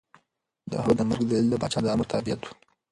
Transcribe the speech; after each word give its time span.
د 0.69 0.71
هغه 0.81 0.93
د 0.97 1.01
مرګ 1.09 1.21
دلیل 1.29 1.47
د 1.51 1.55
پاچا 1.61 1.79
د 1.83 1.87
امر 1.95 2.05
تابعیت 2.13 2.41
و. 2.43 2.47